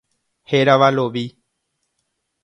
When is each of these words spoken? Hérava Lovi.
Hérava 0.51 0.89
Lovi. 0.95 1.25